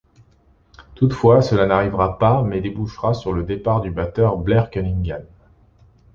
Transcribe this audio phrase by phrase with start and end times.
[0.95, 5.21] Toutefois, cela n'arrivera pas mais débouchera sur le départ du batteur Blair Cunningham.